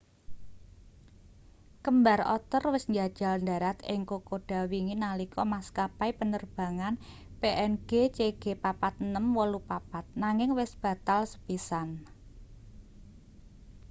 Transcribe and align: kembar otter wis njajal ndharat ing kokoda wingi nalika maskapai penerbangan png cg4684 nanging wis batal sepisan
kembar 1.85 2.19
otter 2.35 2.63
wis 2.73 2.85
njajal 2.93 3.35
ndharat 3.41 3.77
ing 3.93 4.01
kokoda 4.11 4.59
wingi 4.71 4.95
nalika 5.03 5.41
maskapai 5.53 6.09
penerbangan 6.19 6.93
png 7.41 7.91
cg4684 8.15 10.03
nanging 10.23 10.49
wis 10.59 10.71
batal 10.83 11.21
sepisan 11.33 11.89